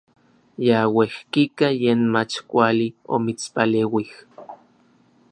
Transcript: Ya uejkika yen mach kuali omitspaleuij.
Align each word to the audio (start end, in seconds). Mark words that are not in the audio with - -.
Ya 0.67 0.79
uejkika 0.95 1.67
yen 1.81 2.01
mach 2.13 2.35
kuali 2.49 2.87
omitspaleuij. 3.13 4.09